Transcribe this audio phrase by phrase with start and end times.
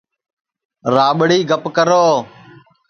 [0.95, 2.05] راٻڑی گپ کرو